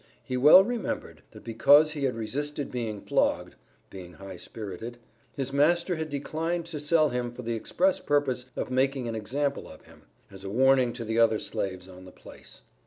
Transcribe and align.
He 0.23 0.35
well 0.35 0.63
remembered, 0.63 1.21
that, 1.29 1.43
because 1.43 1.91
he 1.91 2.05
had 2.05 2.15
resisted 2.15 2.71
being 2.71 3.01
flogged 3.01 3.53
(being 3.91 4.13
high 4.13 4.37
spirited), 4.37 4.97
his 5.35 5.53
master 5.53 5.95
had 5.95 6.09
declined 6.09 6.65
to 6.65 6.79
sell 6.79 7.09
him 7.09 7.31
for 7.31 7.43
the 7.43 7.53
express 7.53 7.99
purpose 7.99 8.47
of 8.55 8.71
making 8.71 9.07
an 9.07 9.13
example 9.13 9.67
of 9.67 9.83
him 9.83 10.01
as 10.31 10.43
a 10.43 10.49
warning 10.49 10.91
to 10.93 11.05
the 11.05 11.19
other 11.19 11.37
slaves 11.37 11.87
on 11.87 12.05
the 12.05 12.11
place. 12.11 12.63